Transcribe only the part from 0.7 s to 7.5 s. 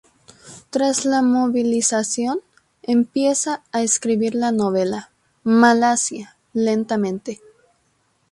Tras la movilización, empieza a escribir la novela "Malasia", lentamente.